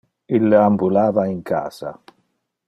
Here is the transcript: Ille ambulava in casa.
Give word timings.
Ille 0.37 0.57
ambulava 0.61 1.27
in 1.35 1.39
casa. 1.51 1.95